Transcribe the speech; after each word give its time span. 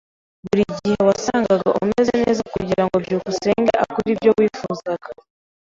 Buri 0.45 0.63
gihe 0.77 0.97
wasangaga 1.09 1.69
umeze 1.81 2.11
neza 2.23 2.41
kugirango 2.53 2.95
byukusenge 3.03 3.71
akore 3.85 4.09
ibyo 4.13 4.31
wifuzaga. 4.37 5.07